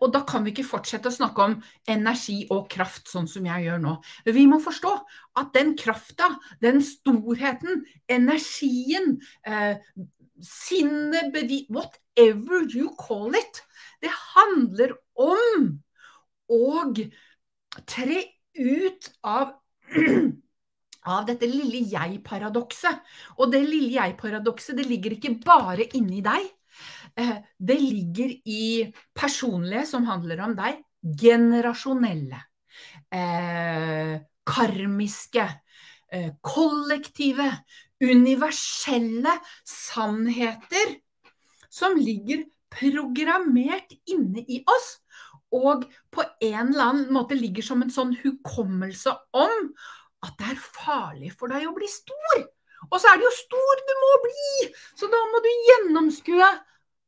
[0.02, 1.56] og da kan vi ikke fortsette å snakke om
[1.90, 3.96] energi og kraft sånn som jeg gjør nå.
[4.26, 4.94] Vi må forstå
[5.42, 6.32] at den krafta,
[6.64, 9.78] den storheten, energien, eh,
[10.44, 11.34] sinnet,
[11.70, 13.64] whatever you call it,
[14.02, 15.70] det handler om
[16.48, 16.94] å
[17.86, 18.24] tre
[18.58, 19.56] ut av
[21.08, 23.00] av dette lille jeg-paradokset.
[23.40, 26.50] Og det lille jeg-paradokset, ligger ikke bare inni deg.
[27.18, 32.42] Eh, det ligger i personlige, som handler om deg, generasjonelle,
[33.12, 35.48] eh, karmiske,
[36.12, 37.50] eh, kollektive,
[38.02, 39.34] universelle
[39.66, 41.02] sannheter
[41.70, 45.00] som ligger programmert inne i oss,
[45.52, 49.74] og på en eller annen måte ligger som en sånn hukommelse om
[50.26, 52.46] at det er farlig for deg å bli stor.
[52.92, 56.50] Og så er det jo stor du må bli, så da må du gjennomskue.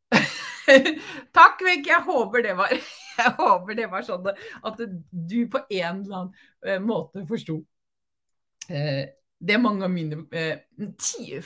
[1.35, 1.87] Takk, Vegg.
[1.87, 2.73] Jeg håper det var
[3.19, 6.33] jeg håper det var sånn at du på en eller annen
[6.65, 7.59] eh, måte forsto.
[8.69, 9.05] Eh,
[9.39, 10.65] det mange av mine eh,
[10.99, 11.39] ti,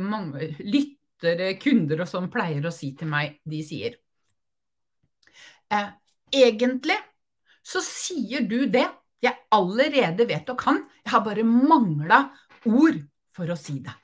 [0.00, 3.96] mange lyttere, kunder og sånn pleier å si til meg, de sier
[6.32, 6.96] Egentlig
[7.66, 8.86] så sier du det
[9.24, 12.20] jeg allerede vet og kan, jeg har bare mangla
[12.70, 13.00] ord
[13.34, 13.94] for å si det.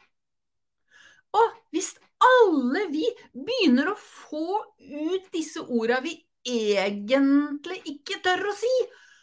[1.39, 1.93] Og hvis
[2.27, 6.17] alle vi begynner å få ut disse orda vi
[6.49, 8.73] egentlig ikke tør å si,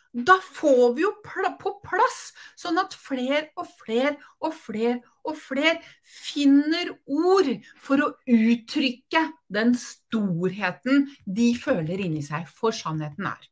[0.09, 5.77] da får vi jo på plass, sånn at fler og fler og fler og fler
[6.01, 12.49] finner ord for å uttrykke den storheten de føler inni seg.
[12.49, 13.49] For sannheten er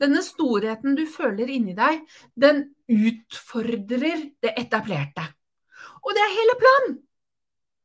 [0.00, 2.02] denne storheten du føler inni deg,
[2.34, 5.26] den utfordrer det etablerte.
[6.02, 6.96] Og det er hele planen!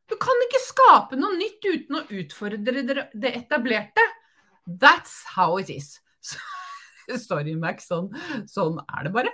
[0.10, 4.06] Du kan ikke skape noe nytt uten å utfordre det etablerte.
[4.65, 6.00] That's how it is.
[7.28, 8.10] Sorry, Max, sånn,
[8.50, 9.34] sånn er det bare.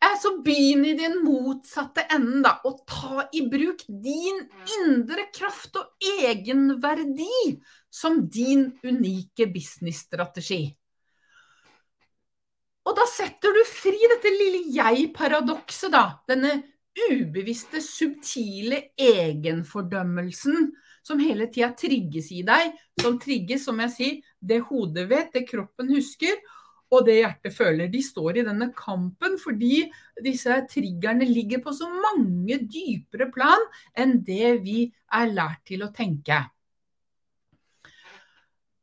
[0.00, 4.40] Eh, så begynn i den motsatte enden, da, og ta i bruk din
[4.78, 7.58] indre kraft og egenverdi
[7.92, 10.62] som din unike businessstrategi.
[12.88, 16.04] Og da setter du fri dette lille jeg-paradokset, da.
[16.26, 16.56] Denne
[17.10, 20.70] ubevisste, subtile egenfordømmelsen
[21.06, 22.74] som hele tida trigges i deg.
[23.00, 26.40] Som trigges, som jeg sier, det hodet vet, det kroppen husker,
[26.90, 27.90] og det hjertet føler.
[27.90, 29.84] De står i denne kampen fordi
[30.24, 33.62] disse triggerne ligger på så mange dypere plan
[33.94, 34.82] enn det vi
[35.14, 36.42] er lært til å tenke.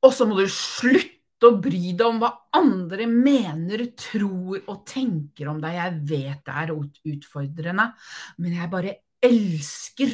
[0.06, 5.52] Og så må du slutte å bry deg om hva andre mener, tror og tenker
[5.52, 5.78] om deg.
[5.78, 6.74] Jeg vet det er
[7.14, 7.92] utfordrende,
[8.42, 8.96] men jeg bare
[9.28, 10.14] elsker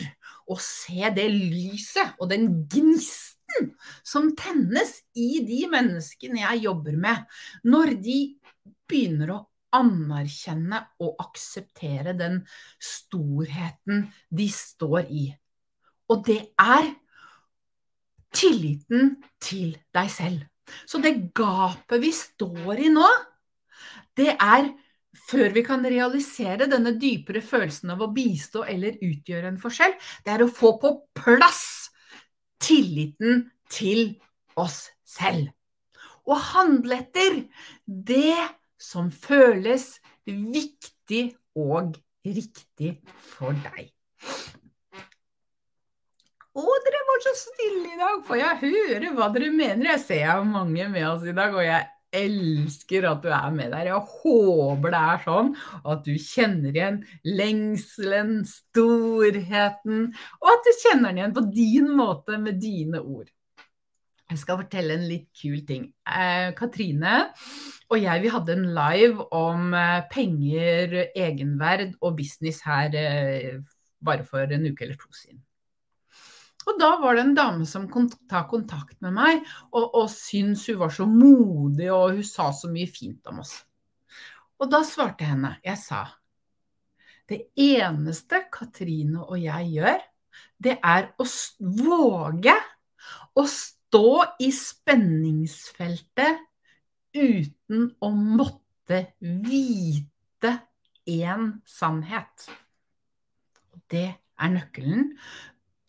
[0.51, 3.71] å se det lyset og den gnisten
[4.03, 7.25] som tennes i de menneskene jeg jobber med,
[7.67, 8.17] når de
[8.89, 9.41] begynner å
[9.73, 12.41] anerkjenne og akseptere den
[12.81, 15.25] storheten de står i.
[16.11, 16.91] Og det er
[18.33, 20.52] tilliten til deg selv.
[20.85, 23.07] Så det gapet vi står i nå,
[24.17, 24.69] det er
[25.29, 29.93] før vi kan realisere denne dypere følelsen av å bistå eller utgjøre en forskjell,
[30.25, 31.91] det er å få på plass
[32.63, 34.15] tilliten til
[34.59, 35.51] oss selv.
[36.23, 37.43] Og handle etter
[37.85, 38.37] det
[38.79, 43.91] som føles viktig og riktig for deg.
[46.53, 49.87] Å, dere var så stille i dag, får jeg høre hva dere mener?
[49.95, 53.53] Jeg ser jeg har mange med oss i dag, og jeg elsker at du er
[53.55, 53.87] med der.
[53.89, 55.49] Jeg håper det er sånn
[55.81, 60.11] at du kjenner igjen lengselen, storheten,
[60.43, 63.31] og at du kjenner den igjen på din måte med dine ord.
[64.29, 65.87] Jeg skal fortelle en litt kul ting.
[66.05, 67.15] Eh, Katrine
[67.89, 73.57] og jeg vi hadde en live om eh, penger, egenverd og business her eh,
[74.03, 75.41] bare for en uke eller to siden.
[76.67, 77.89] Og da var det en dame som
[78.29, 82.71] ta kontakt med meg og, og syntes hun var så modig, og hun sa så
[82.71, 83.57] mye fint om oss.
[84.61, 86.05] Og da svarte jeg henne, jeg sa
[87.31, 90.01] det eneste Katrine og jeg gjør,
[90.63, 91.25] det er å
[91.59, 92.55] våge
[93.39, 94.09] å stå
[94.43, 96.41] i spenningsfeltet
[97.13, 100.53] uten å måtte vite
[101.09, 102.49] én sannhet.
[103.91, 105.13] Det er nøkkelen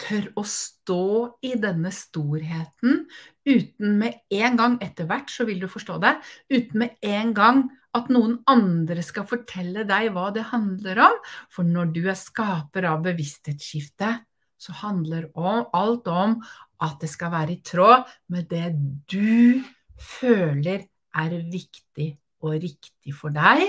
[0.01, 1.05] tør å stå
[1.47, 3.05] i denne storheten
[3.47, 6.15] uten med en gang, etter hvert så vil du forstå det,
[6.51, 7.65] uten med en gang
[7.95, 11.19] at noen andre skal fortelle deg hva det handler om.
[11.53, 14.11] For når du er skaper av bevissthetsskifte,
[14.59, 16.39] så handler alt om
[16.83, 18.73] at det skal være i tråd med det
[19.11, 19.63] du
[20.01, 22.09] føler er viktig
[22.45, 23.63] og riktig for deg.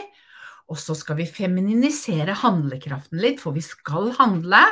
[0.72, 4.64] Og så skal vi femininisere handlekraften litt, for vi skal handle.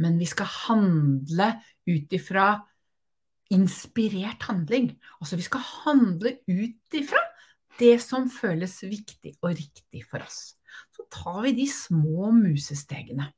[0.00, 1.50] Men vi skal handle
[1.88, 2.48] ut ifra
[3.54, 4.92] inspirert handling.
[5.20, 7.22] Altså vi skal handle ut ifra
[7.78, 10.54] det som føles viktig og riktig for oss.
[10.94, 13.28] så tar vi de små musestegene.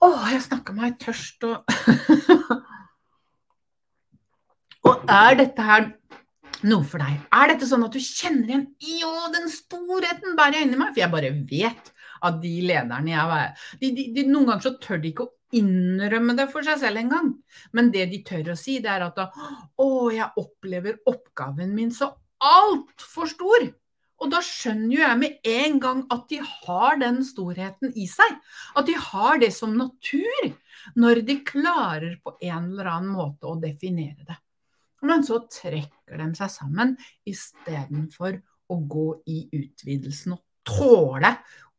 [0.00, 1.64] Å, jeg snakka meg tørst og
[4.84, 5.86] Og er dette her
[6.68, 7.22] noe for deg?
[7.32, 10.92] Er dette sånn at du kjenner igjen Jo, den storheten bærer jeg inni meg?
[10.92, 11.93] For jeg bare vet
[12.24, 13.64] at de lederne jeg var.
[13.80, 17.02] de, de, de, Noen ganger så tør de ikke å innrømme det for seg selv
[17.04, 17.30] engang.
[17.76, 22.10] Men det de tør å si, det er at å, jeg opplever oppgaven min så
[22.44, 23.66] altfor stor.
[24.22, 28.38] Og da skjønner jo jeg med en gang at de har den storheten i seg.
[28.78, 30.48] At de har det som natur,
[30.98, 34.38] når de klarer på en eller annen måte å definere det.
[35.04, 36.94] Men så trekker de seg sammen
[37.28, 38.38] istedenfor
[38.72, 41.34] å gå i utvidelsen og tåle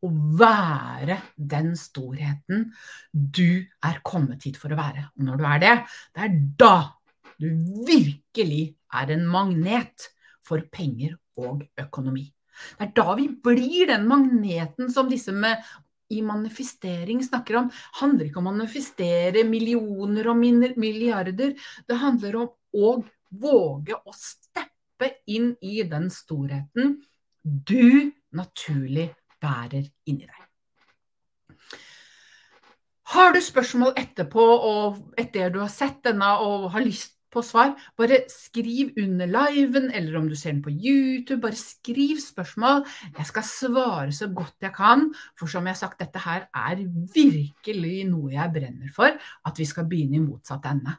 [0.06, 2.70] å være den storheten
[3.12, 5.10] du er kommet hit for å være.
[5.18, 5.76] Og når du er det,
[6.16, 6.76] det er da
[7.42, 7.50] du
[7.88, 10.10] virkelig er en magnet
[10.46, 12.28] for penger og økonomi.
[12.78, 15.60] Det er da vi blir den magneten som disse med
[16.14, 17.68] i manifestering snakker om.
[17.68, 21.56] Det handler ikke om å manifestere millioner og milliarder.
[21.88, 22.94] Det handler om å
[23.36, 27.00] våge å steppe inn i den storheten
[27.44, 29.10] du naturlig
[29.46, 30.42] bærer inni deg.
[33.16, 37.74] Har du spørsmål etterpå og etter du har sett denne og har lyst på svar,
[38.00, 42.86] bare skriv under liven, eller om du ser den på YouTube, bare skriv spørsmål.
[43.18, 46.86] Jeg skal svare så godt jeg kan, for som jeg har sagt, dette her er
[47.16, 49.12] virkelig noe jeg brenner for,
[49.46, 50.96] at vi skal begynne i motsatt ende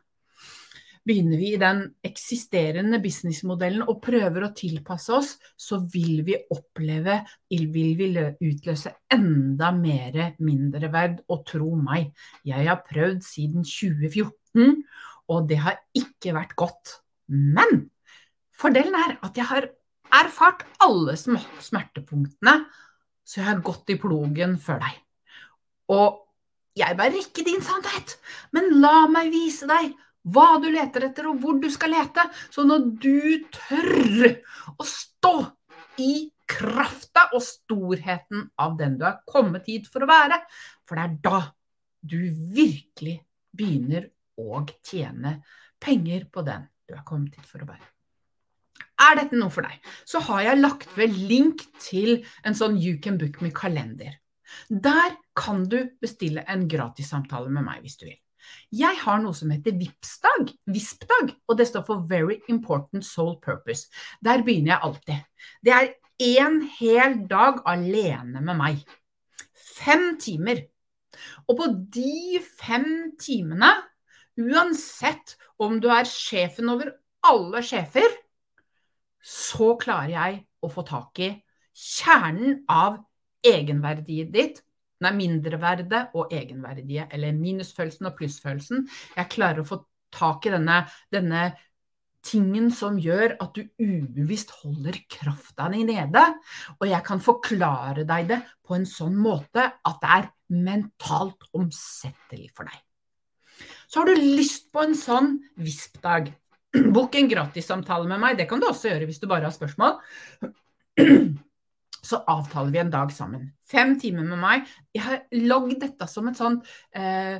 [1.06, 7.20] begynner vi i den eksisterende businessmodellen og prøver å tilpasse oss, så vil vi oppleve,
[7.50, 8.10] vil vi
[8.48, 11.22] utløse enda mer mindreverd.
[11.30, 12.10] Og tro meg,
[12.46, 14.82] jeg har prøvd siden 2014,
[15.30, 16.98] og det har ikke vært godt.
[17.30, 17.86] Men
[18.54, 19.70] fordelen er at jeg har
[20.16, 22.60] erfart alle smertepunktene,
[23.26, 24.98] så jeg har gått i plogen før deg.
[25.94, 26.22] Og
[26.76, 28.18] jeg bærer ikke din sannhet,
[28.54, 29.94] men la meg vise deg
[30.32, 32.24] hva du leter etter, og hvor du skal lete.
[32.50, 34.26] Så når du tør
[34.76, 35.36] å stå
[36.02, 40.38] i krafta og storheten av den du er kommet hit for å være,
[40.86, 41.40] for det er da
[42.06, 42.20] du
[42.54, 43.18] virkelig
[43.56, 45.38] begynner å tjene
[45.82, 47.86] penger på den du er kommet hit for å være.
[49.06, 52.96] Er dette noe for deg, så har jeg lagt ved link til en sånn You
[53.02, 54.14] can book me-kalender.
[54.70, 58.20] Der kan du bestille en gratissamtale med meg hvis du vil.
[58.74, 63.90] Jeg har noe som heter VIPS-dag, VISP-dag, og det står for Very Important Soul Purpose.
[64.24, 65.24] Der begynner jeg alltid.
[65.64, 65.92] Det er
[66.22, 68.82] én hel dag alene med meg.
[69.54, 70.64] Fem timer.
[71.48, 73.72] Og på de fem timene,
[74.36, 76.92] uansett om du er sjefen over
[77.26, 78.06] alle sjefer,
[79.22, 81.30] så klarer jeg å få tak i
[81.76, 83.00] kjernen av
[83.46, 84.62] egenverdiet ditt
[85.04, 88.86] nei, mindreverdet og egenverdige, eller minusfølelsen og plussfølelsen.
[89.16, 89.80] Jeg klarer å få
[90.16, 90.82] tak i denne,
[91.12, 91.50] denne
[92.26, 96.24] tingen som gjør at du ubevisst holder krafta di nede.
[96.80, 100.30] Og jeg kan forklare deg det på en sånn måte at det er
[100.66, 102.82] mentalt omsettelig for deg.
[103.86, 106.32] Så har du lyst på en sånn VISP-dag.
[106.96, 108.38] Bok en gratissamtale med meg.
[108.40, 110.00] Det kan du også gjøre hvis du bare har spørsmål
[112.06, 113.50] så avtaler vi en dag sammen.
[113.66, 114.64] Fem timer med meg.
[114.94, 117.36] Jeg har lagd dette som et sånt eh,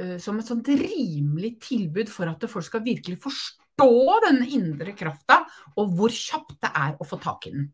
[0.00, 3.90] eh, som et sånt rimelig tilbud for at folk skal virkelig forstå
[4.28, 5.36] denne indre krafta,
[5.76, 7.66] og hvor kjapt det er å få tak i den.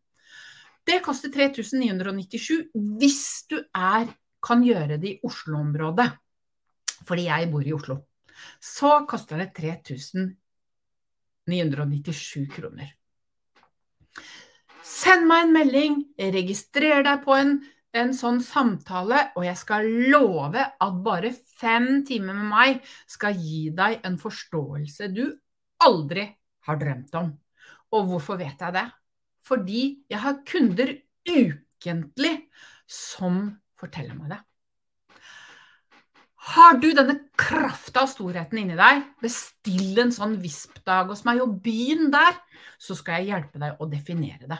[0.82, 4.06] Det koster 3997 hvis du er,
[4.42, 6.10] kan gjøre det i Oslo-området,
[7.06, 7.96] fordi jeg bor i Oslo.
[8.58, 12.90] Så koster det 3997 kroner.
[14.82, 16.00] Send meg en melding,
[16.34, 17.52] registrer deg på en,
[17.94, 21.30] en sånn samtale, og jeg skal love at bare
[21.60, 25.24] fem timer med meg skal gi deg en forståelse du
[25.86, 26.26] aldri
[26.66, 27.30] har drømt om.
[27.94, 28.86] Og hvorfor vet jeg det?
[29.46, 30.94] Fordi jeg har kunder
[31.28, 32.32] ukentlig
[32.90, 33.44] som
[33.78, 34.40] forteller meg det.
[36.52, 41.60] Har du denne krafta og storheten inni deg, bestill en sånn VISP-dag hos meg, og
[41.62, 42.34] begynn der,
[42.82, 44.58] så skal jeg hjelpe deg å definere det.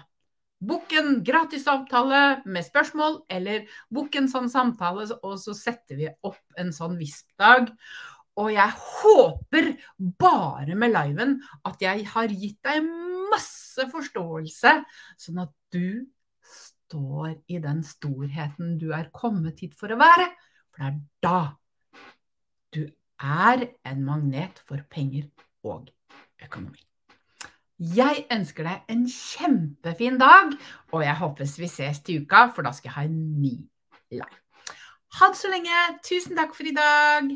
[0.62, 1.64] Book en gratis
[2.44, 7.72] med spørsmål, eller bukk en sånn samtale, og så setter vi opp en sånn VISP-dag.
[8.38, 12.86] Og jeg håper bare med liven at jeg har gitt deg
[13.32, 14.76] masse forståelse,
[15.18, 16.06] sånn at du
[16.46, 20.30] står i den storheten du er kommet hit for å være.
[20.72, 21.40] For det er da
[22.72, 22.82] du
[23.18, 25.28] er en magnet for penger
[25.66, 25.90] og
[26.42, 26.91] økonomi.
[27.78, 30.52] Jeg ønsker deg en kjempefin dag,
[30.92, 33.54] og jeg håper vi ses til uka, for da skal jeg ha en ny
[34.12, 34.38] live.
[35.18, 35.80] Ha det så lenge.
[36.04, 37.32] Tusen takk for i dag.